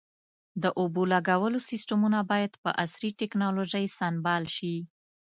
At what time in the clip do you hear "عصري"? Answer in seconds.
2.83-3.09